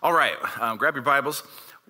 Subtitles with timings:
[0.00, 1.42] All right, um, grab your Bibles.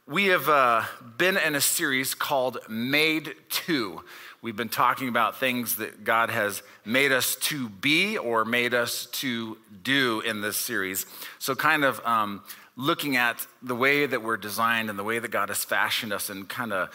[0.07, 0.85] We have uh,
[1.19, 4.03] been in a series called Made To.
[4.41, 9.09] We've been talking about things that God has made us to be or made us
[9.13, 11.05] to do in this series.
[11.39, 12.45] So, kind of um,
[12.77, 16.31] looking at the way that we're designed and the way that God has fashioned us
[16.31, 16.89] and kind of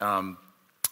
[0.00, 0.38] um,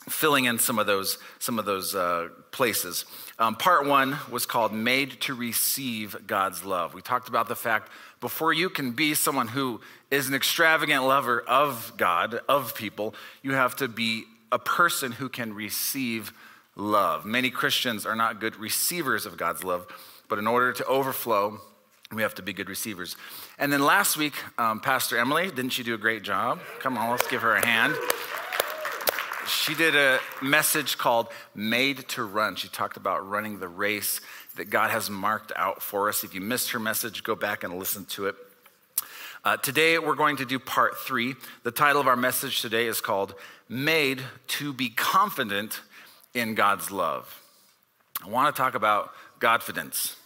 [0.08, 3.04] filling in some of those, some of those uh, places.
[3.40, 6.92] Um, part one was called Made to Receive God's Love.
[6.92, 7.88] We talked about the fact
[8.20, 9.80] before you can be someone who
[10.10, 15.28] is an extravagant lover of God, of people, you have to be a person who
[15.28, 16.32] can receive
[16.74, 17.24] love.
[17.24, 19.86] Many Christians are not good receivers of God's love,
[20.28, 21.60] but in order to overflow,
[22.12, 23.16] we have to be good receivers.
[23.56, 26.58] And then last week, um, Pastor Emily, didn't she do a great job?
[26.80, 27.94] Come on, let's give her a hand.
[29.48, 32.54] She did a message called Made to Run.
[32.54, 34.20] She talked about running the race
[34.56, 36.22] that God has marked out for us.
[36.22, 38.34] If you missed her message, go back and listen to it.
[39.44, 41.34] Uh, today, we're going to do part three.
[41.62, 43.34] The title of our message today is called
[43.70, 45.80] Made to Be Confident
[46.34, 47.42] in God's Love.
[48.22, 50.16] I want to talk about Godfidence,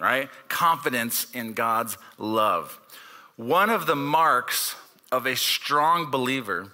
[0.00, 0.28] right?
[0.48, 2.78] Confidence in God's love.
[3.34, 4.76] One of the marks
[5.10, 6.70] of a strong believer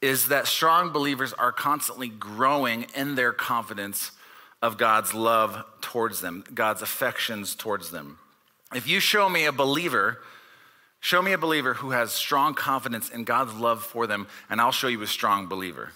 [0.00, 4.12] is that strong believers are constantly growing in their confidence
[4.62, 8.18] of God's love towards them, God's affections towards them.
[8.74, 10.18] If you show me a believer
[11.00, 14.70] Show me a believer who has strong confidence in God's love for them, and I'll
[14.70, 15.92] show you a strong believer.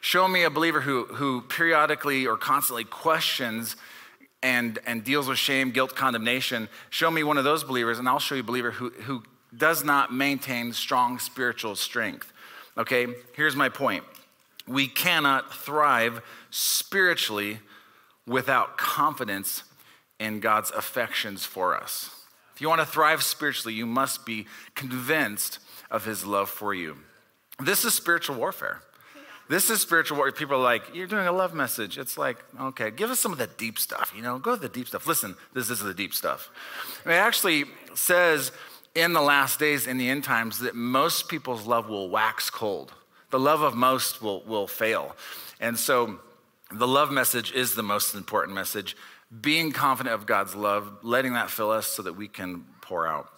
[0.00, 3.76] Show me a believer who, who periodically or constantly questions
[4.42, 6.70] and, and deals with shame, guilt, condemnation.
[6.88, 9.22] Show me one of those believers, and I'll show you a believer who, who
[9.54, 12.32] does not maintain strong spiritual strength.
[12.76, 14.04] Okay, here's my point
[14.66, 17.58] we cannot thrive spiritually
[18.26, 19.64] without confidence
[20.18, 22.10] in God's affections for us.
[22.54, 25.58] If you want to thrive spiritually, you must be convinced
[25.90, 26.96] of his love for you.
[27.60, 28.80] This is spiritual warfare.
[29.48, 30.32] This is spiritual warfare.
[30.38, 31.98] People are like, You're doing a love message.
[31.98, 34.68] It's like, okay, give us some of the deep stuff, you know, go to the
[34.68, 35.06] deep stuff.
[35.06, 36.50] Listen, this is the deep stuff.
[37.04, 37.64] it actually
[37.94, 38.52] says
[38.94, 42.92] in the last days, in the end times, that most people's love will wax cold.
[43.30, 45.16] The love of most will, will fail.
[45.60, 46.20] And so
[46.70, 48.96] the love message is the most important message
[49.40, 53.28] being confident of God's love, letting that fill us so that we can pour out.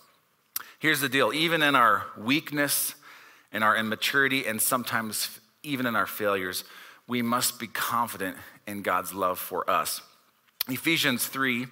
[0.79, 2.95] Here's the deal even in our weakness,
[3.53, 6.65] in our immaturity, and sometimes even in our failures,
[7.09, 10.03] we must be confident in God's love for us.
[10.69, 11.67] Ephesians 3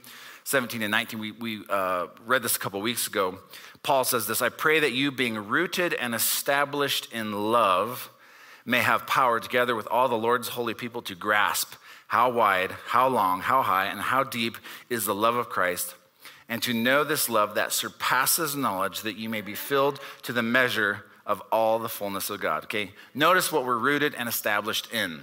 [0.45, 3.39] 17 and 19, we, we uh, read this a couple weeks ago.
[3.83, 8.11] Paul says this I pray that you, being rooted and established in love,
[8.67, 11.75] may have power together with all the Lord's holy people to grasp
[12.07, 14.57] how wide, how long, how high, and how deep
[14.89, 15.95] is the love of Christ,
[16.49, 20.43] and to know this love that surpasses knowledge, that you may be filled to the
[20.43, 22.65] measure of all the fullness of God.
[22.65, 25.23] Okay, notice what we're rooted and established in.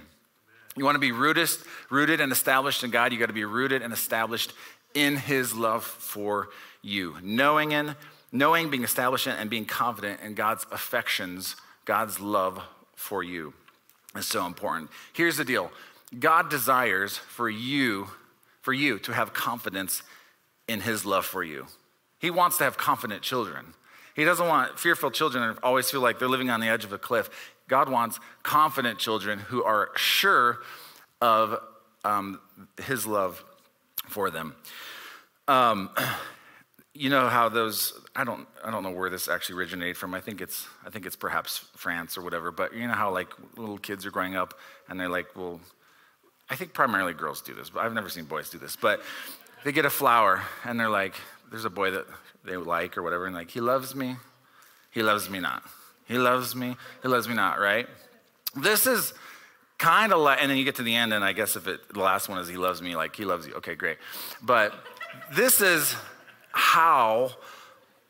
[0.76, 1.48] You want to be rooted,
[1.90, 4.52] rooted and established in God, you got to be rooted and established
[4.94, 6.48] in His love for
[6.82, 7.16] you.
[7.22, 7.96] Knowing in,
[8.30, 12.62] knowing, being established in, and being confident in God's affections, God's love
[12.94, 13.52] for you
[14.16, 14.90] is so important.
[15.12, 15.70] Here's the deal
[16.18, 18.08] God desires for you,
[18.60, 20.02] for you to have confidence
[20.68, 21.66] in his love for you.
[22.18, 23.74] He wants to have confident children.
[24.14, 26.92] He doesn't want fearful children to always feel like they're living on the edge of
[26.92, 27.30] a cliff.
[27.66, 30.58] God wants confident children who are sure
[31.20, 31.58] of
[32.04, 32.38] um,
[32.82, 33.42] his love
[34.08, 34.54] for them.
[35.48, 35.90] Um,
[36.94, 40.14] you know how those I don't I don't know where this actually originated from.
[40.14, 42.50] I think it's I think it's perhaps France or whatever.
[42.50, 44.54] But you know how like little kids are growing up
[44.88, 45.60] and they're like, well,
[46.50, 48.76] I think primarily girls do this, but I've never seen boys do this.
[48.76, 49.00] But
[49.64, 51.14] they get a flower and they're like,
[51.50, 52.06] there's a boy that
[52.44, 54.16] they like or whatever, and like, he loves me,
[54.90, 55.62] he loves me not.
[56.06, 57.86] He loves me, he loves me not, right?
[58.56, 59.14] This is
[59.82, 61.92] kind of like, and then you get to the end, and I guess if it,
[61.92, 63.98] the last one is he loves me, like, he loves you, okay, great.
[64.40, 64.72] But
[65.34, 65.96] this is
[66.52, 67.32] how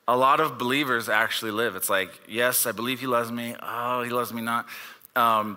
[0.07, 1.75] a lot of believers actually live.
[1.75, 4.67] It's like, yes, I believe he loves me, oh, he loves me not.
[5.17, 5.57] Um,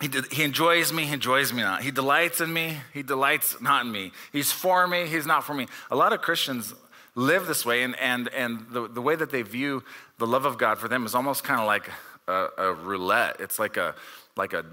[0.00, 1.82] he, he enjoys me, he enjoys me not.
[1.82, 4.12] He delights in me, he delights not in me.
[4.32, 5.66] He's for me, he's not for me.
[5.90, 6.72] A lot of Christians
[7.16, 9.82] live this way, and, and, and the, the way that they view
[10.18, 11.90] the love of God for them is almost kind of like
[12.28, 13.40] a, a, roulette.
[13.40, 13.96] It's like a,
[14.38, 14.64] like a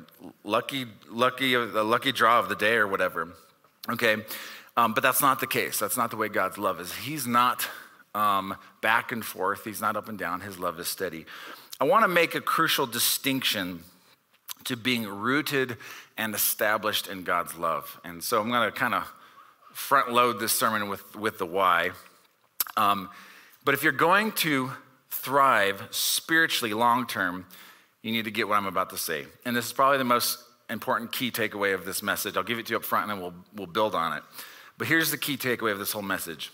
[0.44, 3.30] lucky, lucky, a lucky draw of the day or whatever.
[3.90, 4.18] Okay?
[4.78, 5.80] Um, but that's not the case.
[5.80, 6.94] That's not the way God's love is.
[6.94, 7.68] He's not
[8.14, 10.42] um, back and forth, He's not up and down.
[10.42, 11.26] His love is steady.
[11.82, 13.84] I want to make a crucial distinction
[14.64, 15.78] to being rooted
[16.18, 18.00] and established in God's love.
[18.06, 19.12] And so I'm going to kind of
[19.74, 21.92] front load this sermon with, with the why.
[22.78, 23.10] Um,
[23.66, 24.72] But if you're going to
[25.10, 27.46] thrive spiritually long term,
[28.06, 29.26] you need to get what I'm about to say.
[29.46, 30.38] And this is probably the most
[30.70, 32.38] important key takeaway of this message.
[32.38, 34.22] I'll give it to you up front and then we'll, we'll build on it.
[34.78, 36.52] But here's the key takeaway of this whole message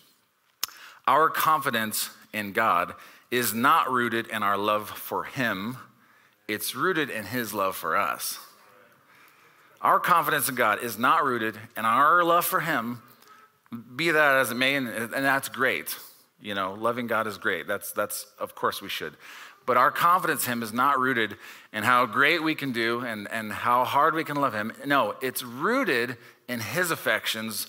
[1.05, 2.93] our confidence in God
[3.31, 5.75] is not rooted in our love for Him,
[6.47, 8.39] it's rooted in His love for us.
[9.81, 13.01] Our confidence in God is not rooted in our love for Him,
[13.93, 15.97] be that as it may, and, and that's great.
[16.39, 17.67] You know, loving God is great.
[17.67, 19.15] That's, that's, of course, we should.
[19.65, 21.37] But our confidence in Him is not rooted
[21.71, 24.73] in how great we can do and, and how hard we can love Him.
[24.85, 26.17] No, it's rooted
[26.47, 27.67] in His affections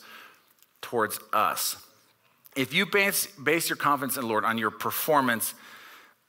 [0.81, 1.77] towards us.
[2.57, 5.55] If you base, base your confidence in the Lord on your performance,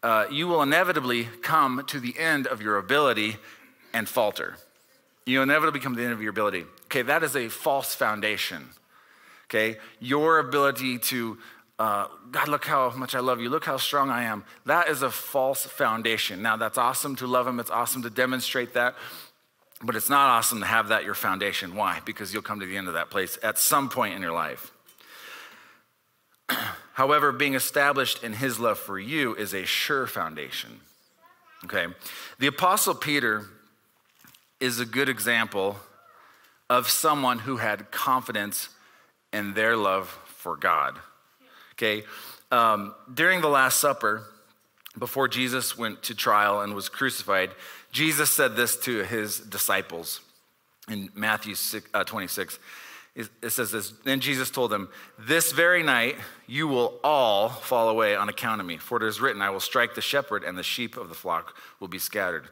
[0.04, 3.38] uh, you will inevitably come to the end of your ability
[3.94, 4.58] and falter.
[5.26, 6.66] You inevitably come to the end of your ability.
[6.86, 8.70] Okay, that is a false foundation.
[9.48, 11.38] Okay, your ability to,
[11.80, 14.44] uh, God, look how much I love you, look how strong I am.
[14.66, 16.42] That is a false foundation.
[16.42, 18.96] Now, that's awesome to love Him, it's awesome to demonstrate that,
[19.82, 21.76] but it's not awesome to have that your foundation.
[21.76, 22.00] Why?
[22.06, 24.72] Because you'll come to the end of that place at some point in your life.
[26.94, 30.80] However, being established in his love for you is a sure foundation.
[31.66, 31.88] Okay?
[32.40, 33.46] The Apostle Peter
[34.60, 35.78] is a good example
[36.70, 38.70] of someone who had confidence
[39.32, 41.00] in their love for God.
[41.74, 42.04] Okay?
[42.52, 44.24] Um, during the Last Supper,
[44.98, 47.52] before Jesus went to trial and was crucified,
[47.92, 50.22] Jesus said this to his disciples
[50.90, 52.60] in Matthew 6, uh, 26
[53.16, 54.90] it says this Then Jesus told them,
[55.20, 56.16] This very night
[56.48, 58.78] you will all fall away on account of me.
[58.78, 61.56] For it is written, I will strike the shepherd, and the sheep of the flock
[61.80, 62.50] will be scattered.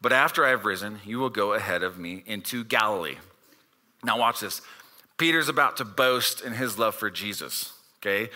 [0.00, 3.16] But after I have risen, you will go ahead of me into Galilee.
[4.04, 4.60] Now, watch this.
[5.16, 7.72] Peter's about to boast in his love for Jesus.
[7.98, 8.30] Okay?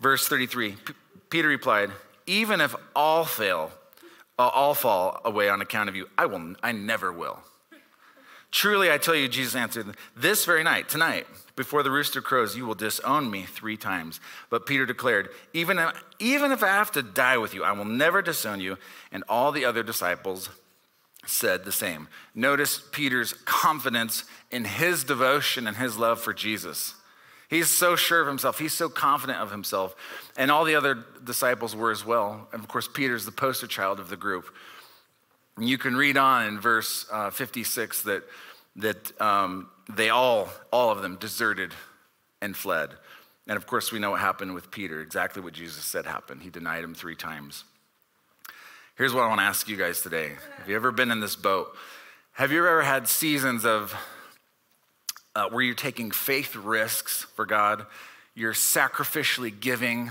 [0.00, 0.94] Verse 33 P-
[1.30, 1.90] Peter replied,
[2.26, 3.72] Even if all fail,
[4.38, 7.40] uh, all fall away on account of you, I will, I never will.
[8.50, 12.64] Truly, I tell you, Jesus answered, this very night, tonight, before the rooster crows, you
[12.64, 14.20] will disown me three times.
[14.48, 15.78] But Peter declared, even,
[16.18, 18.78] even if I have to die with you, I will never disown you.
[19.12, 20.48] And all the other disciples
[21.26, 22.08] said the same.
[22.34, 26.94] Notice Peter's confidence in his devotion and his love for Jesus.
[27.48, 28.58] He's so sure of himself.
[28.58, 29.96] He's so confident of himself.
[30.36, 32.46] And all the other disciples were as well.
[32.52, 34.54] And of course, Peter's the poster child of the group.
[35.56, 38.22] And you can read on in verse uh, 56 that,
[38.76, 41.72] that um, they all, all of them deserted
[42.42, 42.90] and fled.
[43.46, 46.42] And of course, we know what happened with Peter, exactly what Jesus said happened.
[46.42, 47.64] He denied him three times.
[48.96, 51.34] Here's what I want to ask you guys today Have you ever been in this
[51.34, 51.74] boat?
[52.32, 53.96] Have you ever had seasons of
[55.38, 57.86] uh, where you're taking faith risks for God?
[58.34, 60.10] You're sacrificially giving,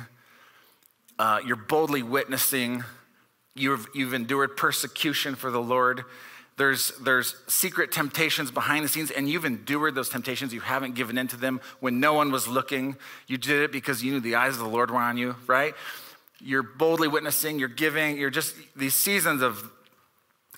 [1.19, 2.83] uh, you're boldly witnessing,
[3.57, 6.05] You've, you've endured persecution for the Lord.
[6.57, 10.53] There's, there's secret temptations behind the scenes, and you've endured those temptations.
[10.53, 12.97] You haven't given in to them when no one was looking.
[13.27, 15.73] You did it because you knew the eyes of the Lord were on you, right?
[16.39, 19.71] You're boldly witnessing, you're giving, you're just these seasons of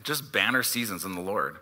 [0.04, 1.58] just banner seasons in the Lord.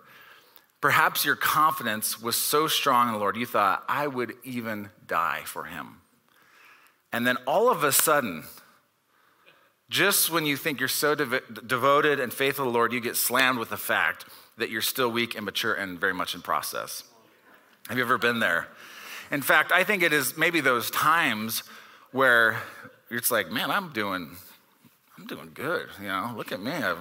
[0.80, 5.42] Perhaps your confidence was so strong in the Lord, you thought, I would even die
[5.46, 6.02] for him.
[7.12, 8.44] And then all of a sudden,
[9.90, 13.58] just when you think you're so devoted and faithful to the Lord, you get slammed
[13.58, 14.26] with the fact
[14.58, 17.04] that you're still weak and mature and very much in process.
[17.88, 18.68] Have you ever been there?
[19.32, 21.64] In fact, I think it is maybe those times
[22.12, 22.58] where
[23.10, 24.36] it's like, man, I'm doing,
[25.18, 25.88] I'm doing good.
[26.02, 26.72] You know, look at me.
[26.72, 26.96] i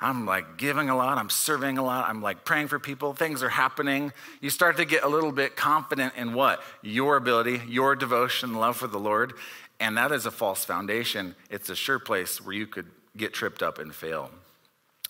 [0.00, 1.18] I'm like giving a lot.
[1.18, 2.08] I'm serving a lot.
[2.08, 3.14] I'm like praying for people.
[3.14, 4.12] Things are happening.
[4.40, 6.62] You start to get a little bit confident in what?
[6.82, 9.32] Your ability, your devotion, love for the Lord.
[9.80, 11.34] And that is a false foundation.
[11.50, 12.86] It's a sure place where you could
[13.16, 14.30] get tripped up and fail.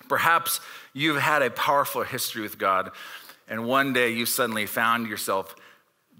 [0.08, 0.60] Perhaps
[0.92, 2.90] you've had a powerful history with God,
[3.48, 5.54] and one day you suddenly found yourself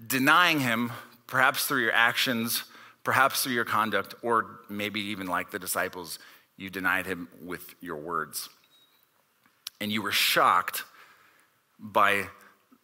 [0.05, 0.91] denying Him,
[1.25, 2.63] perhaps through your actions,
[3.03, 6.19] perhaps through your conduct, or maybe even like the disciples,
[6.57, 8.49] you denied Him with your words.
[9.79, 10.83] And you were shocked
[11.79, 12.27] by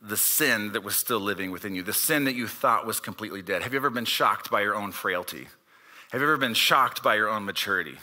[0.01, 3.41] the sin that was still living within you, the sin that you thought was completely
[3.41, 3.63] dead.
[3.63, 5.47] Have you ever been shocked by your own frailty?
[6.11, 7.95] Have you ever been shocked by your own maturity?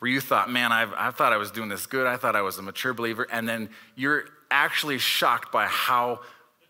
[0.00, 2.06] Where you thought, man, I've, I thought I was doing this good.
[2.06, 3.26] I thought I was a mature believer.
[3.30, 6.20] And then you're actually shocked by how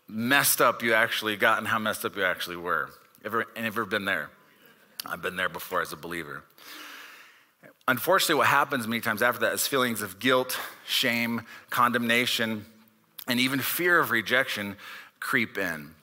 [0.07, 2.91] messed up you actually got and how messed up you actually were.
[3.25, 4.29] Ever, ever been there?
[5.05, 6.43] I've been there before as a believer.
[7.87, 12.65] Unfortunately, what happens many times after that is feelings of guilt, shame, condemnation,
[13.27, 14.75] and even fear of rejection
[15.19, 15.93] creep in.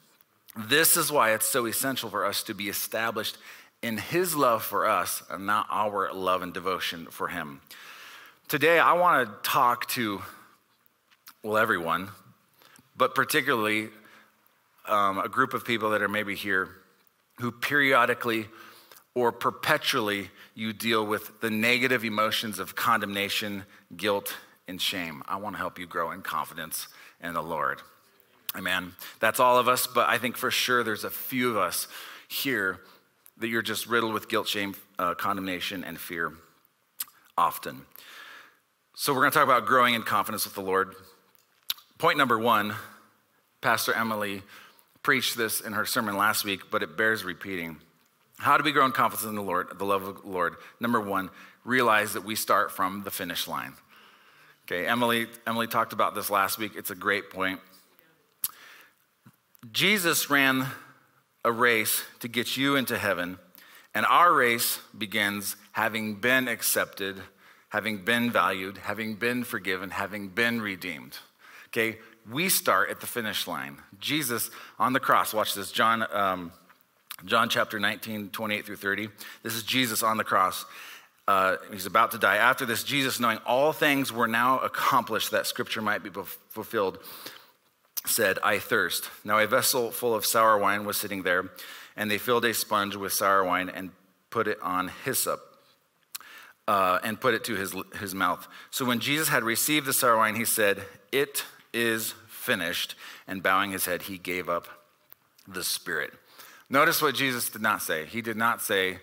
[0.57, 3.37] This is why it's so essential for us to be established
[3.83, 7.61] in his love for us and not our love and devotion for him.
[8.47, 10.23] Today, I want to talk to,
[11.43, 12.11] well, everyone,
[12.97, 13.89] but particularly
[14.87, 16.69] um, a group of people that are maybe here
[17.41, 18.47] who periodically
[19.15, 23.65] or perpetually you deal with the negative emotions of condemnation,
[23.97, 24.35] guilt,
[24.69, 25.23] and shame.
[25.29, 26.89] I want to help you grow in confidence
[27.23, 27.81] in the Lord.
[28.57, 28.93] Amen.
[29.21, 31.89] That's all of us, but I think for sure there's a few of us
[32.29, 32.81] here
[33.39, 36.33] that you're just riddled with guilt, shame, uh, condemnation, and fear
[37.37, 37.83] often.
[38.95, 40.95] So, we're going to talk about growing in confidence with the Lord.
[41.99, 42.75] Point number one
[43.63, 44.43] Pastor Emily
[45.03, 47.79] preached this in her sermon last week, but it bears repeating.
[48.43, 50.57] How do we grow in confidence in the Lord, the love of the Lord?
[50.81, 51.31] Number one,
[51.65, 53.75] realize that we start from the finish line.
[54.67, 56.73] Okay, Emily, Emily talked about this last week.
[56.75, 57.61] It's a great point.
[59.71, 60.67] Jesus ran
[61.45, 63.39] a race to get you into heaven,
[63.95, 67.23] and our race begins having been accepted,
[67.69, 71.17] having been valued, having been forgiven, having been redeemed.
[71.69, 73.79] Okay, we start at the finish line.
[74.01, 76.51] Jesus on the cross, watch this, John, um,
[77.25, 79.09] John chapter 19, 28 through 30.
[79.43, 80.65] This is Jesus on the cross.
[81.29, 82.37] Uh, he's about to die.
[82.37, 86.11] After this, Jesus, knowing all things were now accomplished, that scripture might be
[86.49, 86.99] fulfilled,
[88.07, 89.09] said, I thirst.
[89.25, 91.51] Now a vessel full of sour wine was sitting there,
[91.97, 93.91] and they filled a sponge with sour wine and
[94.31, 95.41] put it on hyssop.
[96.69, 98.47] Uh, and put it to his, his mouth.
[98.71, 102.95] So when Jesus had received the sour wine, he said, It is finished.
[103.27, 104.69] And bowing his head, he gave up
[105.49, 106.13] the spirit.
[106.73, 108.07] Notice what Jesus did not say.
[108.07, 108.99] He did not say,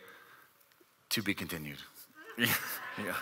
[1.12, 1.78] To be continued.
[2.38, 3.14] yeah.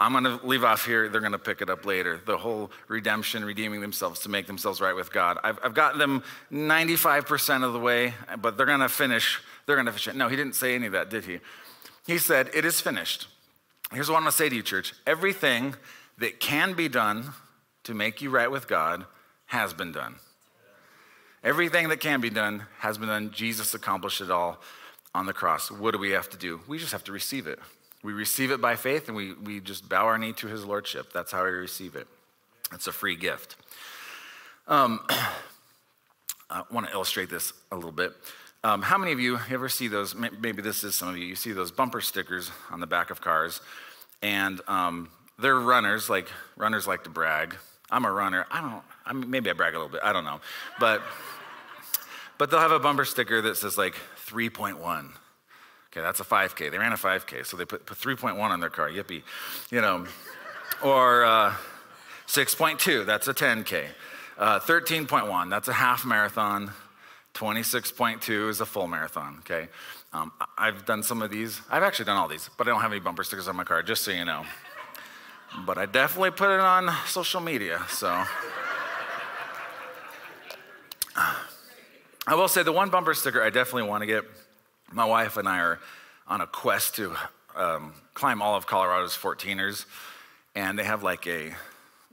[0.00, 1.08] I'm going to leave off here.
[1.08, 2.18] They're going to pick it up later.
[2.24, 5.38] The whole redemption, redeeming themselves to make themselves right with God.
[5.44, 9.40] I've, I've gotten them 95% of the way, but they're going to finish.
[9.66, 10.08] They're going to finish.
[10.08, 10.16] it.
[10.16, 11.40] No, he didn't say any of that, did he?
[12.06, 13.28] He said, It is finished.
[13.92, 14.94] Here's what I'm going to say to you, church.
[15.06, 15.74] Everything
[16.18, 17.34] that can be done
[17.82, 19.04] to make you right with God
[19.46, 20.16] has been done.
[21.44, 23.30] Everything that can be done has been done.
[23.30, 24.58] Jesus accomplished it all
[25.14, 25.70] on the cross.
[25.70, 26.60] What do we have to do?
[26.66, 27.58] We just have to receive it.
[28.02, 31.12] We receive it by faith and we, we just bow our knee to his lordship.
[31.12, 32.06] That's how we receive it.
[32.72, 33.56] It's a free gift.
[34.66, 35.00] Um,
[36.50, 38.12] I want to illustrate this a little bit.
[38.62, 40.14] Um, how many of you ever see those?
[40.14, 41.26] Maybe this is some of you.
[41.26, 43.60] You see those bumper stickers on the back of cars,
[44.22, 46.08] and um, they're runners.
[46.08, 47.56] Like runners like to brag.
[47.90, 48.46] I'm a runner.
[48.50, 48.82] I don't.
[49.06, 50.00] I mean, maybe I brag a little bit.
[50.02, 50.40] I don't know,
[50.80, 51.02] but
[52.38, 53.94] but they'll have a bumper sticker that says like
[54.26, 55.12] 3.1
[55.94, 56.72] Okay, that's a 5K.
[56.72, 58.90] They ran a 5K, so they put, put 3.1 on their car.
[58.90, 59.22] Yippee.
[59.70, 60.06] You know,
[60.82, 61.54] or uh,
[62.26, 63.86] 6.2, that's a 10K.
[64.36, 66.72] Uh, 13.1, that's a half marathon.
[67.34, 69.68] 26.2 is a full marathon, okay?
[70.12, 71.60] Um, I've done some of these.
[71.70, 73.80] I've actually done all these, but I don't have any bumper stickers on my car,
[73.84, 74.44] just so you know.
[75.64, 78.24] But I definitely put it on social media, so.
[81.16, 84.24] I will say the one bumper sticker I definitely want to get
[84.92, 85.80] my wife and I are
[86.26, 87.14] on a quest to
[87.54, 89.84] um, climb all of Colorado's 14ers,
[90.54, 91.54] and they have like a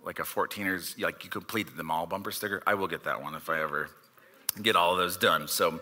[0.03, 2.61] like a 14ers like you completed them all bumper sticker.
[2.65, 3.89] I will get that one if I ever
[4.61, 5.47] get all of those done.
[5.47, 5.79] So,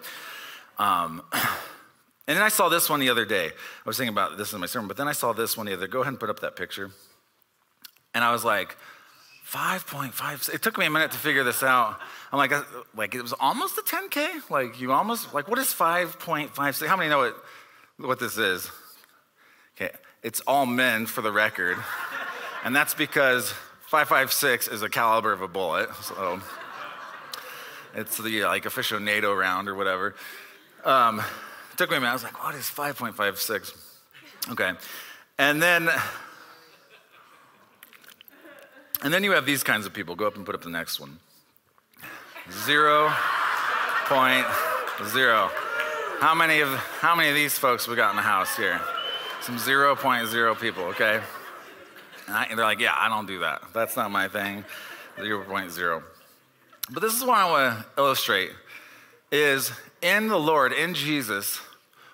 [0.77, 3.47] um, and then I saw this one the other day.
[3.47, 3.51] I
[3.85, 5.87] was thinking about this in my sermon, but then I saw this one the other.
[5.87, 6.91] Go ahead and put up that picture,
[8.13, 8.77] and I was like.
[9.51, 10.53] 5.5.
[10.53, 11.99] It took me a minute to figure this out.
[12.31, 12.63] I'm like, uh,
[12.95, 14.49] like it was almost a 10K.
[14.51, 16.85] Like you almost like what is 5.56?
[16.85, 17.43] How many know what
[17.97, 18.69] what this is?
[19.75, 19.91] Okay,
[20.21, 21.77] it's all men for the record,
[22.63, 23.51] and that's because
[23.87, 25.89] 556 is a caliber of a bullet.
[25.95, 26.41] So
[27.95, 30.15] it's the like official NATO round or whatever.
[30.85, 32.11] Um, it took me a minute.
[32.11, 34.51] I was like, what is 5.56?
[34.51, 34.73] Okay,
[35.39, 35.89] and then
[39.03, 40.15] and then you have these kinds of people.
[40.15, 41.19] Go up and put up the next one.
[42.65, 43.11] Zero
[44.05, 44.45] point
[45.07, 45.49] zero.
[46.19, 48.81] How many of how many of these folks we got in the house here?
[49.41, 51.21] Some 0.0 people, okay?
[52.27, 53.61] And, I, and they're like, yeah, I don't do that.
[53.73, 54.65] That's not my thing.
[55.17, 56.03] 0.0.
[56.91, 58.51] But this is what I want to illustrate
[59.31, 61.61] is in the Lord, in Jesus,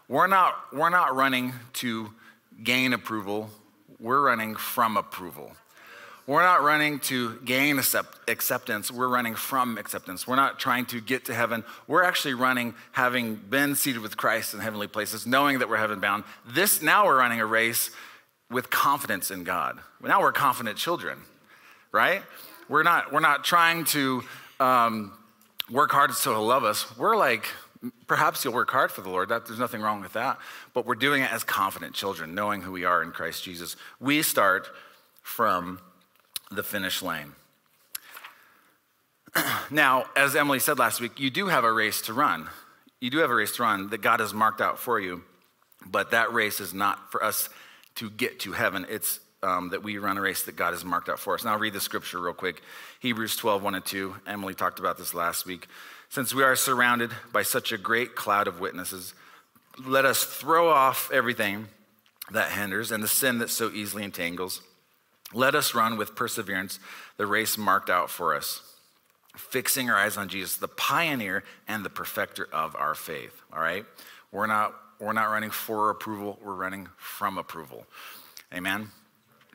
[0.07, 2.11] we're not, we're not running to
[2.63, 3.49] gain approval.
[3.99, 5.53] We're running from approval.
[6.27, 10.27] We're not running to gain accept- acceptance, we're running from acceptance.
[10.27, 11.63] We're not trying to get to heaven.
[11.87, 15.99] We're actually running, having been seated with Christ in heavenly places, knowing that we're heaven
[15.99, 16.23] bound.
[16.47, 17.91] This now we're running a race
[18.49, 19.79] with confidence in God.
[20.01, 21.19] Now we're confident children,
[21.91, 22.23] right?
[22.69, 24.23] We're not, we're not trying to
[24.59, 25.13] um,
[25.69, 26.97] work hard so he'll love us.
[26.97, 27.45] We're like,
[28.07, 29.29] Perhaps you'll work hard for the Lord.
[29.29, 30.39] That, there's nothing wrong with that.
[30.73, 33.75] But we're doing it as confident children, knowing who we are in Christ Jesus.
[33.99, 34.67] We start
[35.21, 35.79] from
[36.55, 37.33] the finish line.
[39.71, 42.49] now, as Emily said last week, you do have a race to run.
[42.99, 45.23] You do have a race to run that God has marked out for you,
[45.85, 47.49] but that race is not for us
[47.95, 48.85] to get to heaven.
[48.89, 51.43] It's um, that we run a race that God has marked out for us.
[51.43, 52.61] Now, I'll read the scripture real quick
[52.99, 54.15] Hebrews 12, 1 and 2.
[54.25, 55.67] Emily talked about this last week.
[56.09, 59.13] Since we are surrounded by such a great cloud of witnesses,
[59.85, 61.67] let us throw off everything
[62.31, 64.61] that hinders and the sin that so easily entangles.
[65.35, 66.79] Let us run with perseverance
[67.17, 68.61] the race marked out for us,
[69.35, 73.41] fixing our eyes on Jesus, the pioneer and the perfecter of our faith.
[73.51, 73.85] All right?
[74.31, 77.85] We're not, we're not running for approval, we're running from approval.
[78.53, 78.91] Amen?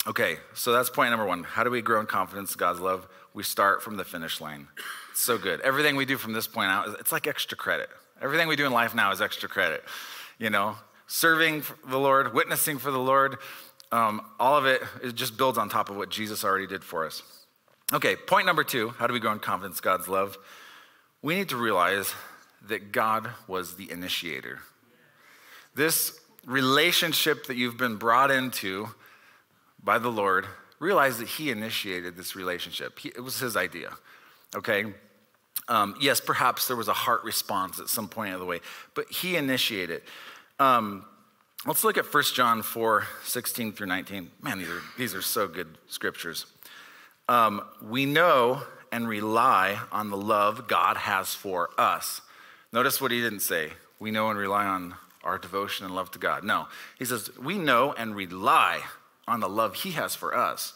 [0.06, 1.44] Okay, so that's point number one.
[1.44, 3.08] How do we grow in confidence, God's love?
[3.32, 4.68] We start from the finish line.
[5.12, 5.60] It's so good.
[5.62, 7.88] Everything we do from this point out, it's like extra credit.
[8.20, 9.82] Everything we do in life now is extra credit.
[10.38, 13.38] You know, serving the Lord, witnessing for the Lord,
[13.92, 17.04] um, all of it, it just builds on top of what Jesus already did for
[17.04, 17.22] us.
[17.92, 20.38] Okay, point number two how do we grow in confidence, God's love?
[21.22, 22.14] We need to realize
[22.68, 24.60] that God was the initiator.
[25.74, 28.88] This relationship that you've been brought into,
[29.82, 30.46] by the Lord,
[30.78, 32.98] realize that He initiated this relationship.
[32.98, 33.90] He, it was His idea,
[34.54, 34.86] okay?
[35.68, 38.60] Um, yes, perhaps there was a heart response at some point of the way,
[38.94, 40.02] but He initiated.
[40.58, 41.04] Um,
[41.66, 44.30] let's look at 1 John 4 16 through 19.
[44.42, 46.46] Man, these are, these are so good scriptures.
[47.28, 48.62] Um, we know
[48.92, 52.20] and rely on the love God has for us.
[52.72, 53.70] Notice what he didn't say.
[53.98, 56.44] We know and rely on our devotion and love to God.
[56.44, 56.66] No,
[56.98, 58.80] he says, we know and rely
[59.28, 60.72] on the love he has for us.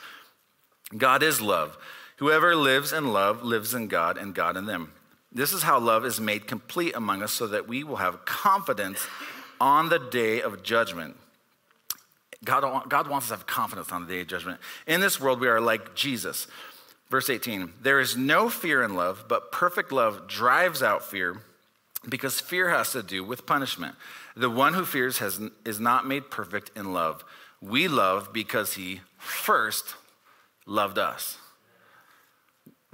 [0.96, 1.76] God is love.
[2.18, 4.92] Whoever lives in love lives in God and God in them.
[5.32, 9.06] This is how love is made complete among us so that we will have confidence
[9.60, 11.16] on the day of judgment.
[12.44, 14.60] God, God wants us to have confidence on the day of judgment.
[14.86, 16.46] In this world, we are like Jesus.
[17.10, 21.38] Verse 18 There is no fear in love, but perfect love drives out fear
[22.08, 23.94] because fear has to do with punishment.
[24.36, 27.24] The one who fears has, is not made perfect in love.
[27.62, 29.94] We love because he first
[30.66, 31.38] loved us.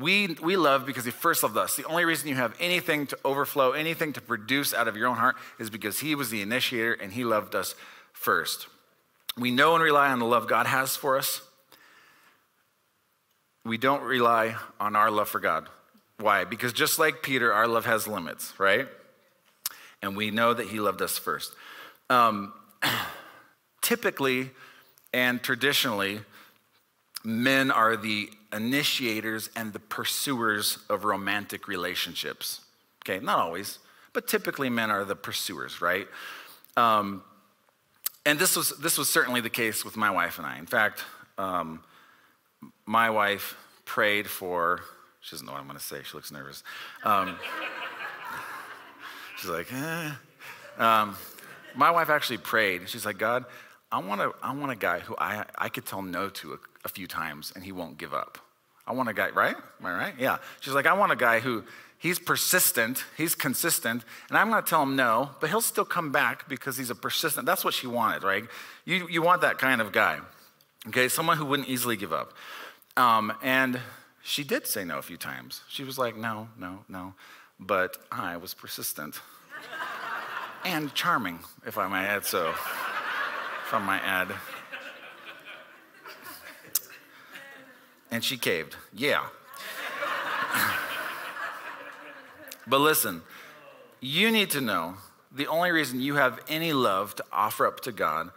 [0.01, 1.77] We, we love because he first loved us.
[1.77, 5.17] The only reason you have anything to overflow, anything to produce out of your own
[5.17, 7.75] heart is because he was the initiator and he loved us
[8.13, 8.67] first.
[9.37, 11.43] We know and rely on the love God has for us.
[13.65, 15.69] We don't rely on our love for God.
[16.19, 16.45] Why?
[16.45, 18.89] Because just like Peter, our love has limits, right?
[20.03, 21.53] And we know that he loved us first.
[22.09, 22.55] Um,
[23.83, 24.51] typically
[25.13, 26.21] and traditionally,
[27.23, 32.61] men are the initiators and the pursuers of romantic relationships.
[33.03, 33.79] Okay, not always,
[34.13, 36.07] but typically men are the pursuers, right?
[36.77, 37.23] Um,
[38.27, 40.59] and this was, this was certainly the case with my wife and I.
[40.59, 41.05] In fact,
[41.39, 41.83] um,
[42.85, 44.81] my wife prayed for,
[45.21, 46.63] she doesn't know what I'm gonna say, she looks nervous.
[47.05, 47.37] Um,
[49.37, 50.11] she's like, eh.
[50.79, 51.17] Um,
[51.75, 52.89] my wife actually prayed.
[52.89, 53.45] She's like, God,
[53.93, 56.53] I want, a, I want a guy who I, I could tell no to
[56.85, 58.39] a, few times and he won't give up.
[58.87, 59.57] I want a guy, right?
[59.57, 60.15] Am I right?
[60.19, 60.39] Yeah.
[60.61, 61.65] She's like, I want a guy who
[61.99, 66.11] he's persistent, he's consistent, and I'm going to tell him no, but he'll still come
[66.11, 67.47] back because he's a persistent.
[67.47, 68.45] That's what she wanted, right?
[68.85, 70.19] You, you want that kind of guy,
[70.89, 71.09] okay?
[71.09, 72.33] Someone who wouldn't easily give up.
[72.97, 73.81] Um, and
[74.23, 75.63] she did say no a few times.
[75.69, 77.15] She was like, no, no, no.
[77.59, 79.21] But I was persistent
[80.65, 82.53] and charming, if I may add so
[83.65, 84.29] from my ad.
[88.11, 88.77] And she caved.
[88.95, 89.27] Yeah.
[92.67, 93.23] but listen,
[94.01, 94.95] you need to know
[95.33, 98.31] the only reason you have any love to offer up to God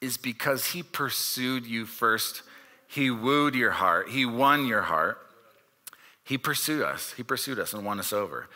[0.00, 2.42] is because He pursued you first.
[2.86, 5.18] He wooed your heart, He won your heart.
[6.22, 7.12] He pursued us.
[7.12, 8.48] He pursued us and won us over.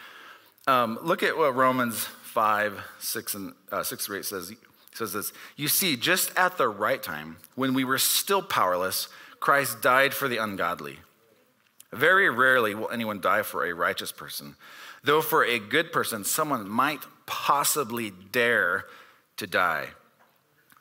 [0.67, 4.53] Um, look at what Romans 5, 6, and uh, 6 through 8 says
[4.93, 9.09] says this You see, just at the right time, when we were still powerless,
[9.41, 10.99] Christ died for the ungodly.
[11.93, 14.55] Very rarely will anyone die for a righteous person,
[15.03, 18.85] though for a good person, someone might possibly dare
[19.39, 19.89] to die.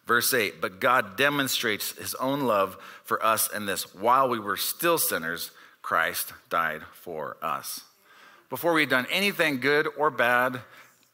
[0.06, 4.58] Verse 8 But God demonstrates his own love for us in this while we were
[4.58, 7.82] still sinners, Christ died for us.
[8.50, 10.62] Before we had done anything good or bad,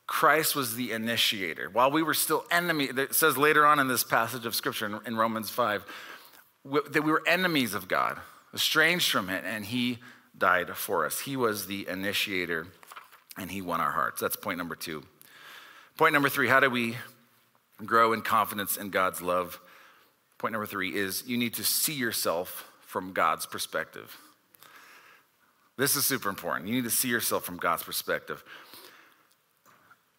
[0.07, 1.69] Christ was the initiator.
[1.69, 5.15] While we were still enemies, it says later on in this passage of scripture in
[5.15, 5.85] Romans 5
[6.65, 8.19] that we were enemies of God,
[8.53, 9.99] estranged from it, and He
[10.37, 11.19] died for us.
[11.19, 12.67] He was the initiator
[13.37, 14.21] and He won our hearts.
[14.21, 15.03] That's point number two.
[15.97, 16.97] Point number three how do we
[17.85, 19.59] grow in confidence in God's love?
[20.37, 24.17] Point number three is you need to see yourself from God's perspective.
[25.77, 26.69] This is super important.
[26.69, 28.43] You need to see yourself from God's perspective.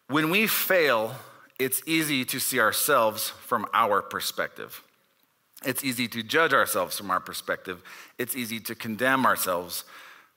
[0.07, 1.15] When we fail,
[1.59, 4.83] it's easy to see ourselves from our perspective.
[5.65, 7.81] It's easy to judge ourselves from our perspective.
[8.17, 9.83] It's easy to condemn ourselves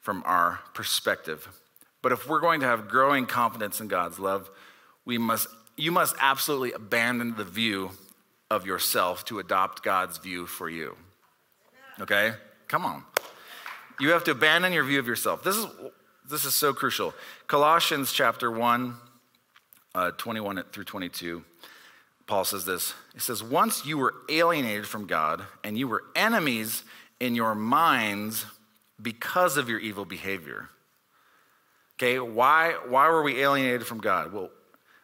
[0.00, 1.48] from our perspective.
[2.02, 4.50] But if we're going to have growing confidence in God's love,
[5.04, 7.90] we must, you must absolutely abandon the view
[8.50, 10.96] of yourself to adopt God's view for you.
[12.00, 12.33] Okay?
[12.68, 13.04] Come on.
[14.00, 15.42] You have to abandon your view of yourself.
[15.42, 15.66] This is,
[16.28, 17.12] this is so crucial.
[17.46, 18.94] Colossians chapter 1,
[19.94, 21.44] uh, 21 through 22,
[22.30, 22.94] Paul says this.
[23.12, 26.84] He says, Once you were alienated from God and you were enemies
[27.18, 28.46] in your minds
[29.02, 30.68] because of your evil behavior.
[31.96, 34.32] Okay, why, why were we alienated from God?
[34.32, 34.50] Well,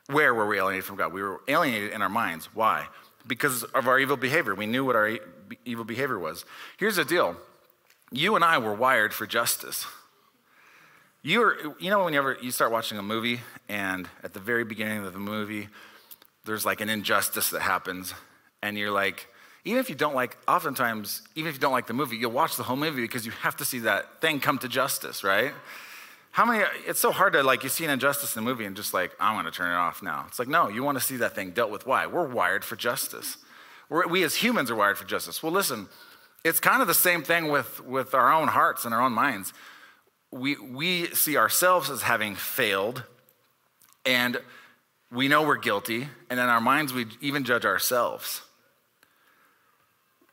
[0.09, 1.13] where were we alienated from God?
[1.13, 2.49] We were alienated in our minds.
[2.55, 2.87] Why?
[3.27, 4.55] Because of our evil behavior.
[4.55, 5.19] We knew what our
[5.65, 6.45] evil behavior was.
[6.77, 7.37] Here's the deal
[8.13, 9.85] you and I were wired for justice.
[11.23, 15.05] You, are, you know, whenever you start watching a movie, and at the very beginning
[15.05, 15.67] of the movie,
[16.47, 18.15] there's like an injustice that happens,
[18.63, 19.29] and you're like,
[19.65, 22.57] even if you don't like, oftentimes, even if you don't like the movie, you'll watch
[22.57, 25.53] the whole movie because you have to see that thing come to justice, right?
[26.31, 28.77] How many, it's so hard to like, you see an injustice in a movie and
[28.77, 30.27] just like, I want to turn it off now.
[30.29, 31.85] It's like, no, you want to see that thing dealt with.
[31.85, 32.07] Why?
[32.07, 33.39] We're wired for justice.
[33.89, 35.43] We're, we as humans are wired for justice.
[35.43, 35.89] Well, listen,
[36.45, 39.53] it's kind of the same thing with, with our own hearts and our own minds.
[40.31, 43.03] We, we see ourselves as having failed,
[44.05, 44.41] and
[45.11, 48.43] we know we're guilty, and in our minds, we even judge ourselves.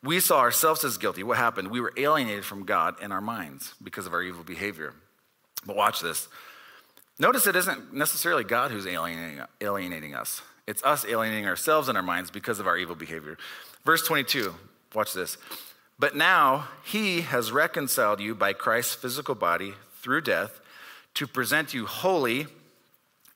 [0.03, 1.23] We saw ourselves as guilty.
[1.23, 1.69] What happened?
[1.69, 4.93] We were alienated from God in our minds because of our evil behavior.
[5.65, 6.27] But watch this.
[7.19, 12.03] Notice it isn't necessarily God who's alienating, alienating us, it's us alienating ourselves in our
[12.03, 13.37] minds because of our evil behavior.
[13.85, 14.55] Verse 22,
[14.95, 15.37] watch this.
[15.99, 20.59] But now he has reconciled you by Christ's physical body through death
[21.13, 22.47] to present you holy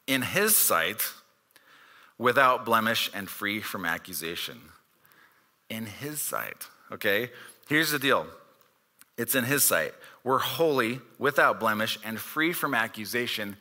[0.07, 1.01] in his sight
[2.17, 4.59] without blemish and free from accusation
[5.69, 6.67] in His sight.
[6.91, 7.29] Okay?
[7.67, 8.27] Here's the deal
[9.17, 9.93] it's in His sight.
[10.23, 13.57] We're holy, without blemish, and free from accusation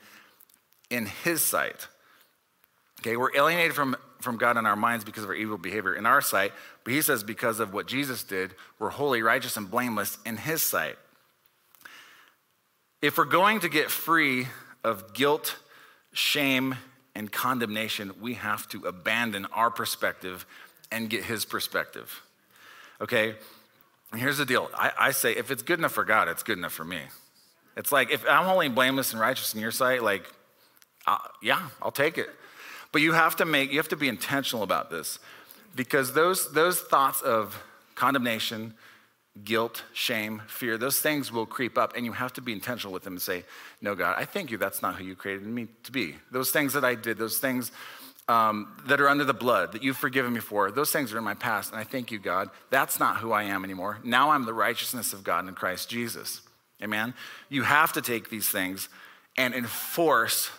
[0.90, 1.88] in His sight.
[3.00, 3.16] Okay?
[3.16, 6.20] We're alienated from, from God in our minds because of our evil behavior in our
[6.20, 6.52] sight,
[6.84, 10.62] but He says because of what Jesus did, we're holy, righteous, and blameless in His
[10.62, 10.96] sight.
[13.02, 14.48] If we're going to get free
[14.82, 15.56] of guilt,
[16.12, 16.76] shame,
[17.16, 20.44] and condemnation, we have to abandon our perspective
[20.92, 22.22] and get his perspective.
[23.00, 23.34] Okay?
[24.12, 26.58] And here's the deal I, I, say, if it's good enough for God, it's good
[26.58, 27.00] enough for me.
[27.74, 30.30] It's like, if I'm only blameless and righteous in your sight, like,
[31.06, 32.28] uh, yeah, I'll take it.
[32.92, 35.18] But you have to make, you have to be intentional about this
[35.74, 37.62] because those, those thoughts of
[37.94, 38.74] condemnation,
[39.44, 43.04] guilt, shame, fear, those things will creep up, and you have to be intentional with
[43.04, 43.44] them and say,
[43.80, 44.58] No, God, I thank you.
[44.58, 46.16] That's not who you created me to be.
[46.30, 47.70] Those things that I did, those things
[48.28, 51.24] um, that are under the blood that you've forgiven me for, those things are in
[51.24, 52.50] my past, and I thank you, God.
[52.70, 53.98] That's not who I am anymore.
[54.02, 56.40] Now I'm the righteousness of God in Christ Jesus.
[56.82, 57.14] Amen.
[57.48, 58.88] You have to take these things
[59.36, 60.50] and enforce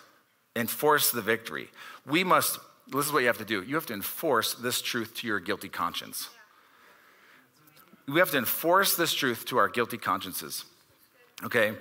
[0.56, 1.70] enforce the victory.
[2.06, 2.60] We must
[2.90, 3.62] this is what you have to do.
[3.64, 6.30] You have to enforce this truth to your guilty conscience.
[8.08, 10.66] We have to enforce this truth to our guilty consciences.
[11.44, 11.74] Okay?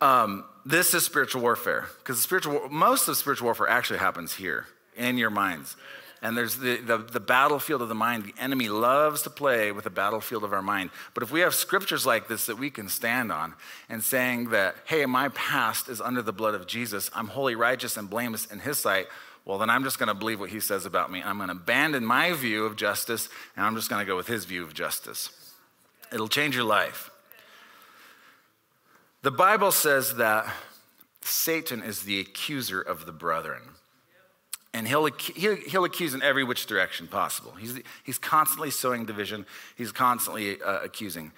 [0.00, 5.18] Um, this is spiritual warfare because spiritual most of spiritual warfare actually happens here in
[5.18, 5.76] your minds.
[6.20, 8.24] And there's the, the, the, battlefield of the mind.
[8.24, 10.90] The enemy loves to play with the battlefield of our mind.
[11.14, 13.54] But if we have scriptures like this that we can stand on
[13.88, 17.96] and saying that, hey, my past is under the blood of Jesus, I'm holy, righteous,
[17.96, 19.06] and blameless in his sight,
[19.44, 21.22] well, then I'm just going to believe what he says about me.
[21.22, 24.26] I'm going to abandon my view of justice and I'm just going to go with
[24.26, 25.30] his view of justice.
[26.12, 27.10] It'll change your life.
[29.22, 30.46] The Bible says that
[31.20, 33.62] Satan is the accuser of the brethren
[34.74, 37.52] and he'll, he'll, he'll accuse in every which direction possible.
[37.52, 41.32] He's, he's constantly sowing division, he's constantly uh, accusing.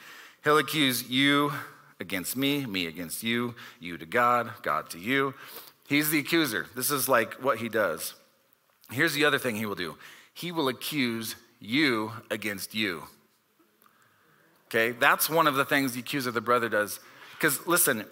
[0.45, 1.53] He'll accuse you
[2.01, 5.35] against me, me against you, you to God, God to you.
[5.89, 6.67] He's the accuser.
[6.75, 8.15] This is like what he does.
[8.91, 9.97] Here's the other thing he will do
[10.35, 13.05] he will accuse you against you.
[14.71, 17.01] Okay, that's one of the things the accuser of the brother does.
[17.33, 18.05] Because listen,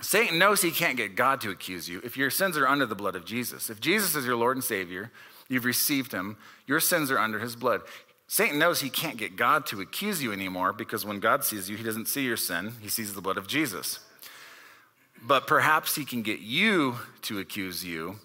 [0.00, 2.94] Satan knows he can't get God to accuse you if your sins are under the
[2.94, 3.70] blood of Jesus.
[3.70, 5.10] If Jesus is your Lord and Savior,
[5.48, 7.82] you've received him, your sins are under his blood.
[8.28, 11.76] Satan knows he can't get God to accuse you anymore because when God sees you,
[11.76, 13.98] he doesn't see your sin, he sees the blood of Jesus.
[15.20, 18.20] But perhaps he can get you to accuse you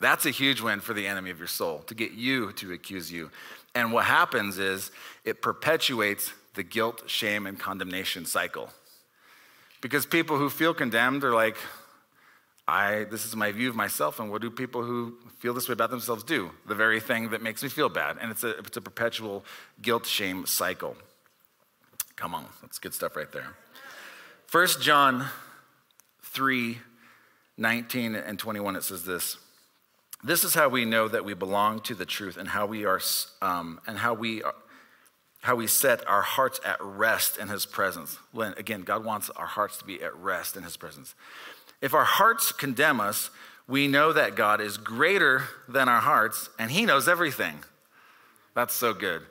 [0.00, 3.10] That's a huge win for the enemy of your soul, to get you to accuse
[3.10, 3.30] you.
[3.78, 4.90] And what happens is
[5.24, 8.70] it perpetuates the guilt, shame, and condemnation cycle.
[9.80, 11.56] Because people who feel condemned are like,
[12.66, 15.74] I, this is my view of myself, and what do people who feel this way
[15.74, 16.50] about themselves do?
[16.66, 18.16] The very thing that makes me feel bad.
[18.20, 19.44] And it's a, it's a perpetual
[19.80, 20.96] guilt shame cycle.
[22.16, 23.54] Come on, that's good stuff right there.
[24.50, 25.24] 1 John
[26.22, 26.78] 3
[27.58, 29.36] 19 and 21, it says this.
[30.22, 33.00] This is how we know that we belong to the truth and how we are,
[33.40, 34.54] um, and how we are,
[35.42, 38.18] how we set our hearts at rest in his presence.
[38.32, 41.14] When, again, God wants our hearts to be at rest in his presence.
[41.80, 43.30] If our hearts condemn us,
[43.68, 47.62] we know that God is greater than our hearts and he knows everything.
[48.54, 49.22] That's so good.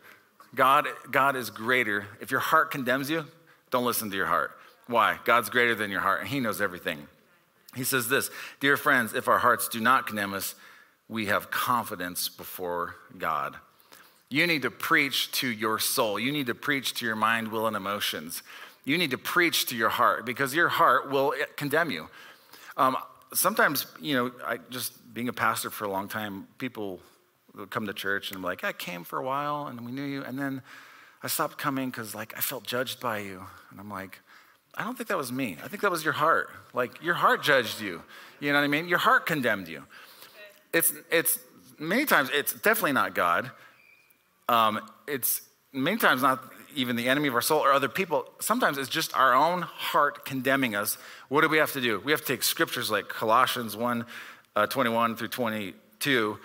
[0.55, 2.07] God, God is greater.
[2.21, 3.25] If your heart condemns you,
[3.71, 4.51] don't listen to your heart.
[4.85, 5.19] Why?
[5.25, 7.07] God's greater than your heart and he knows everything.
[7.75, 10.55] He says this Dear friends, if our hearts do not condemn us,
[11.09, 13.55] we have confidence before God.
[14.29, 16.19] You need to preach to your soul.
[16.19, 18.43] You need to preach to your mind, will, and emotions.
[18.83, 22.09] You need to preach to your heart because your heart will condemn you.
[22.75, 22.97] Um,
[23.33, 26.99] sometimes, you know, I just being a pastor for a long time, people
[27.55, 30.03] would come to church and I'm like, I came for a while and we knew
[30.03, 30.61] you, and then
[31.23, 34.19] I stopped coming because like I felt judged by you, and I'm like,
[34.75, 35.57] I don't think that was me.
[35.63, 36.49] I think that was your heart.
[36.73, 38.03] Like your heart judged you.
[38.39, 38.87] You know what I mean?
[38.87, 39.83] Your heart condemned you.
[40.73, 41.39] It's it's
[41.79, 43.51] many times it's definitely not God.
[44.49, 45.41] Um, it's
[45.73, 46.43] many times not
[46.75, 48.25] even the enemy of our soul or other people.
[48.39, 50.97] Sometimes it's just our own heart condemning us.
[51.27, 51.99] What do we have to do?
[52.05, 54.05] We have to take scriptures like Colossians 1
[54.55, 56.39] uh, 21 through 22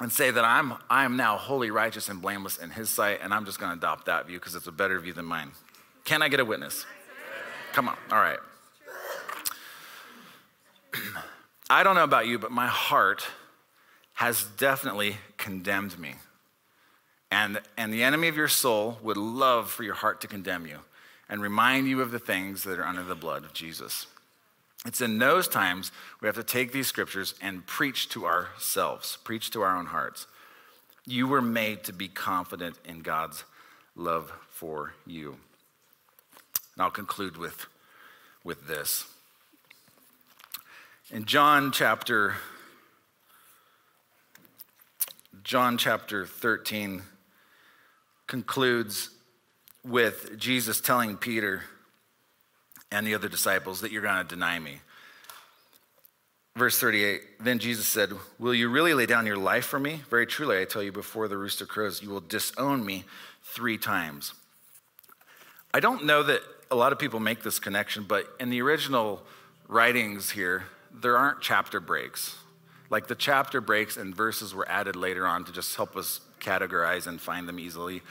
[0.00, 3.44] and say that I'm, I'm now wholly righteous and blameless in his sight, and I'm
[3.44, 5.50] just going to adopt that view because it's a better view than mine.
[6.04, 6.86] Can I get a witness?
[7.72, 8.38] Come on, all right.
[11.70, 13.26] I don't know about you, but my heart
[14.18, 16.12] has definitely condemned me.
[17.30, 20.78] And, and the enemy of your soul would love for your heart to condemn you
[21.28, 24.08] and remind you of the things that are under the blood of Jesus.
[24.84, 29.52] It's in those times we have to take these scriptures and preach to ourselves, preach
[29.52, 30.26] to our own hearts.
[31.06, 33.44] You were made to be confident in God's
[33.94, 35.36] love for you.
[36.74, 37.66] And I'll conclude with,
[38.42, 39.04] with this.
[41.12, 42.34] In John chapter
[45.48, 47.00] John chapter 13,
[48.26, 49.08] concludes
[49.82, 51.62] with Jesus telling Peter
[52.92, 54.80] and the other disciples that you're going to deny me.
[56.54, 60.02] Verse 38 Then Jesus said, Will you really lay down your life for me?
[60.10, 63.04] Very truly, I tell you, before the rooster crows, you will disown me
[63.42, 64.34] three times.
[65.72, 69.22] I don't know that a lot of people make this connection, but in the original
[69.66, 72.36] writings here, there aren't chapter breaks.
[72.90, 77.06] Like the chapter breaks and verses were added later on to just help us categorize
[77.06, 78.02] and find them easily.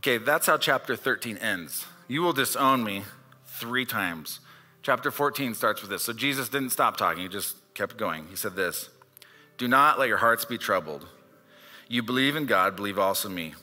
[0.00, 1.86] Okay, that's how chapter 13 ends.
[2.08, 3.04] You will disown me
[3.46, 4.40] three times.
[4.82, 6.02] Chapter 14 starts with this.
[6.02, 8.26] So Jesus didn't stop talking, he just kept going.
[8.28, 8.88] He said this
[9.58, 11.06] Do not let your hearts be troubled.
[11.88, 13.54] You believe in God, believe also me.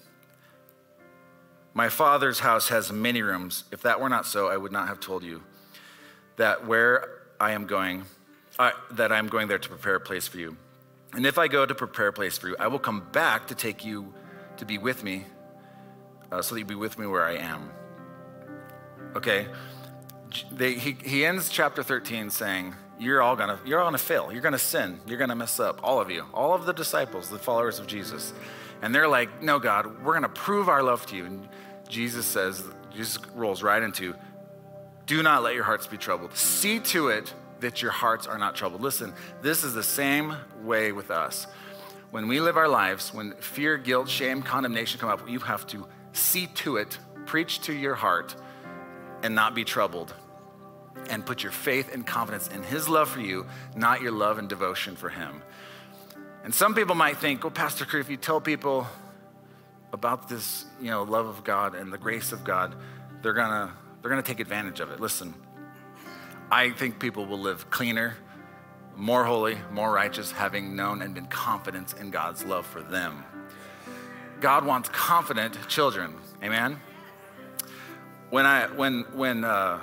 [1.73, 3.63] My Father's house has many rooms.
[3.71, 5.43] If that were not so, I would not have told you
[6.35, 8.03] that where I am going,
[8.91, 10.57] that I'm going there to prepare a place for you.
[11.13, 13.55] And if I go to prepare a place for you, I will come back to
[13.55, 14.13] take you
[14.57, 15.25] to be with me,
[16.31, 17.71] uh, so that you be with me where I am.
[19.15, 19.47] Okay?
[20.51, 24.31] They, he, he ends chapter 13 saying, You're all gonna, you're all gonna fail.
[24.31, 24.99] You're gonna sin.
[25.07, 25.79] You're gonna mess up.
[25.81, 26.25] All of you.
[26.33, 28.33] All of the disciples, the followers of Jesus.
[28.81, 31.25] And they're like, No, God, we're gonna prove our love to you.
[31.25, 31.47] And
[31.87, 34.13] Jesus says, Jesus rolls right into,
[35.07, 36.35] Do not let your hearts be troubled.
[36.35, 38.81] See to it that your hearts are not troubled.
[38.81, 41.47] Listen, this is the same way with us.
[42.11, 45.85] When we live our lives, when fear, guilt, shame, condemnation come up, you have to
[46.13, 48.35] see to it, preach to your heart,
[49.21, 50.13] and not be troubled.
[51.09, 53.45] And put your faith and confidence in His love for you,
[53.75, 55.41] not your love and devotion for Him.
[56.43, 58.87] And some people might think, well, Pastor Crew, if you tell people
[59.93, 62.75] about this, you know, love of God and the grace of God,
[63.21, 64.99] they're gonna they're gonna take advantage of it.
[64.99, 65.33] Listen,
[66.51, 68.17] I think people will live cleaner,
[68.95, 73.23] more holy, more righteous, having known and been confident in God's love for them.
[74.41, 76.15] God wants confident children.
[76.43, 76.79] Amen.
[78.31, 79.79] When I when when uh,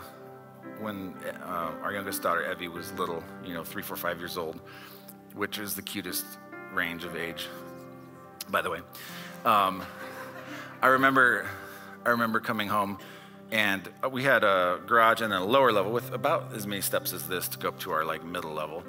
[0.80, 4.60] when uh, our youngest daughter Evie was little, you know, three, four, five years old,
[5.34, 6.24] which is the cutest
[6.72, 7.46] range of age,
[8.50, 8.80] by the way.
[9.44, 9.84] Um,
[10.82, 11.48] I remember
[12.04, 12.98] I remember coming home
[13.52, 17.12] and we had a garage and then a lower level with about as many steps
[17.12, 18.82] as this to go up to our like middle level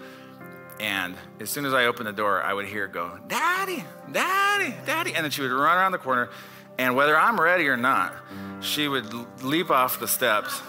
[0.80, 4.76] And as soon as I opened the door, I would hear her go, Daddy, Daddy,
[4.86, 5.14] Daddy.
[5.14, 6.30] And then she would run around the corner.
[6.78, 8.14] And whether I'm ready or not,
[8.62, 9.12] she would
[9.44, 10.62] leap off the steps.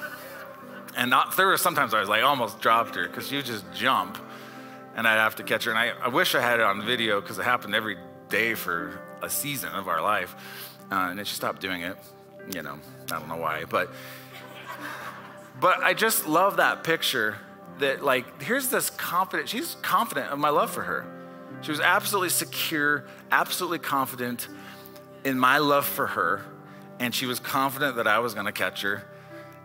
[0.97, 3.65] And not, there were sometimes I was like almost dropped her because she would just
[3.75, 4.19] jump
[4.97, 5.71] and I'd have to catch her.
[5.71, 7.99] And I, I wish I had it on video because it happened every
[8.31, 10.35] day for a season of our life.
[10.91, 11.97] Uh, and then she stopped doing it.
[12.51, 12.79] You know,
[13.13, 13.65] I don't know why.
[13.65, 13.91] But,
[15.61, 17.37] but I just love that picture
[17.79, 21.07] that like here's this confident she's confident of my love for her.
[21.63, 24.49] She was absolutely secure absolutely confident
[25.25, 26.45] in my love for her
[27.01, 29.05] and she was confident that i was going to catch her.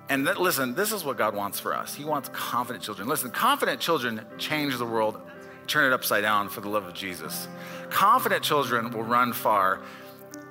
[0.10, 1.96] And that, listen this is what god wants for us.
[1.96, 3.08] He wants confident children.
[3.08, 5.22] Listen confident children change the world
[5.66, 7.48] turn it upside down for the love of jesus.
[7.90, 9.82] Confident children will run far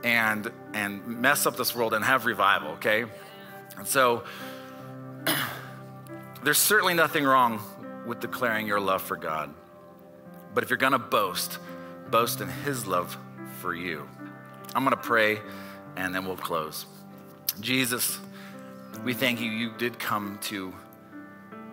[0.05, 3.05] and and mess up this world and have revival okay
[3.77, 4.25] and so
[6.45, 7.61] there's certainly nothing wrong
[8.07, 9.53] with declaring your love for God.
[10.55, 11.59] But if you're to boast,
[12.11, 13.17] boast in His love
[13.61, 14.09] for you.
[14.75, 15.41] I'm to pray
[15.97, 16.87] and then we'll close.
[17.61, 18.19] Jesus,
[19.05, 19.51] we thank you.
[19.51, 20.73] You did come to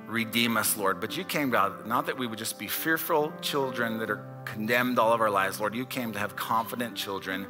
[0.07, 3.99] redeem us, Lord, but you came, God, not that we would just be fearful children
[3.99, 5.75] that are condemned all of our lives, Lord.
[5.75, 7.45] You came to have confident children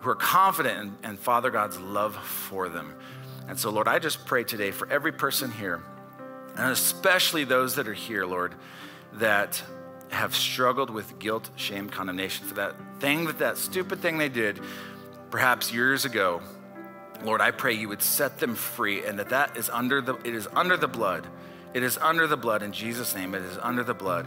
[0.00, 2.94] who are confident in, in Father God's love for them.
[3.48, 5.82] And so, Lord, I just pray today for every person here
[6.56, 8.54] and especially those that are here, Lord,
[9.14, 9.62] that
[10.08, 14.60] have struggled with guilt, shame, condemnation for that thing that that stupid thing they did
[15.30, 16.40] perhaps years ago.
[17.22, 20.34] Lord, I pray you would set them free and that that is under the it
[20.34, 21.26] is under the blood.
[21.74, 23.34] It is under the blood in Jesus name.
[23.34, 24.26] It is under the blood.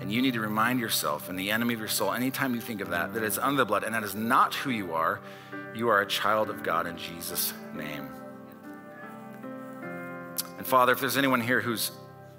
[0.00, 2.80] And you need to remind yourself and the enemy of your soul anytime you think
[2.80, 5.20] of that that it's under the blood and that is not who you are.
[5.74, 8.08] You are a child of God in Jesus name.
[10.58, 11.92] And Father, if there's anyone here who's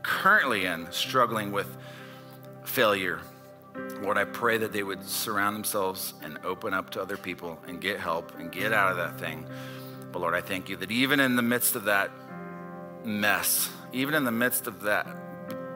[0.03, 1.67] currently in struggling with
[2.63, 3.19] failure,
[4.01, 7.79] Lord, I pray that they would surround themselves and open up to other people and
[7.79, 9.45] get help and get out of that thing.
[10.11, 12.11] But Lord, I thank you that even in the midst of that
[13.03, 15.07] mess, even in the midst of that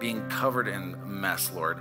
[0.02, 1.80] being covered in mess, Lord,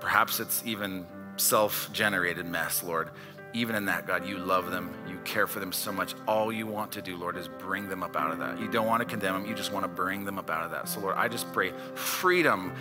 [0.00, 3.10] perhaps it's even self generated mess, Lord
[3.54, 4.92] even in that, God, you love them.
[5.08, 6.14] You care for them so much.
[6.26, 8.60] All you want to do, Lord, is bring them up out of that.
[8.60, 9.46] You don't want to condemn them.
[9.48, 10.88] You just want to bring them up out of that.
[10.88, 12.74] So, Lord, I just pray freedom,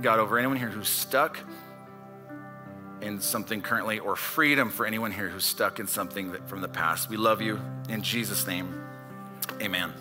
[0.00, 1.38] God, over anyone here who's stuck
[3.02, 7.10] in something currently, or freedom for anyone here who's stuck in something from the past.
[7.10, 7.60] We love you.
[7.90, 8.82] In Jesus' name,
[9.60, 9.92] amen.